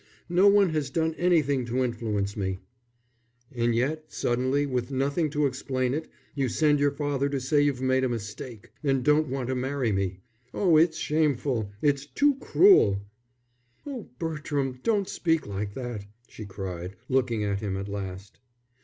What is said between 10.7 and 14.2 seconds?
it's shameful, it's too cruel." "Oh,